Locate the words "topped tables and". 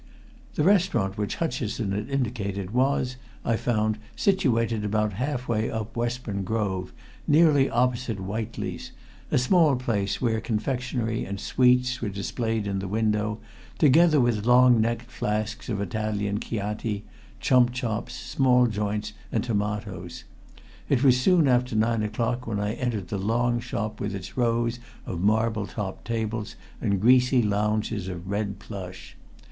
25.67-26.99